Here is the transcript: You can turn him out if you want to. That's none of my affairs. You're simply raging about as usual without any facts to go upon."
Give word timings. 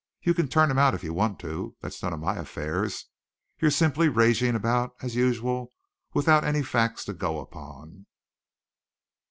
You 0.23 0.33
can 0.33 0.47
turn 0.47 0.71
him 0.71 0.79
out 0.79 0.95
if 0.95 1.03
you 1.03 1.13
want 1.13 1.37
to. 1.41 1.75
That's 1.79 2.01
none 2.01 2.11
of 2.11 2.19
my 2.19 2.37
affairs. 2.37 3.05
You're 3.59 3.69
simply 3.69 4.09
raging 4.09 4.55
about 4.55 4.95
as 5.03 5.13
usual 5.15 5.71
without 6.15 6.43
any 6.43 6.63
facts 6.63 7.05
to 7.05 7.13
go 7.13 7.39
upon." 7.39 8.07